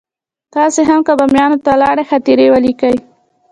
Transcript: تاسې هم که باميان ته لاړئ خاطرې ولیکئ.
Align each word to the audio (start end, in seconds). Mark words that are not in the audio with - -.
تاسې 0.53 0.81
هم 0.89 0.99
که 1.07 1.13
باميان 1.19 1.51
ته 1.65 1.71
لاړئ 1.81 2.03
خاطرې 2.09 2.47
ولیکئ. 2.53 2.95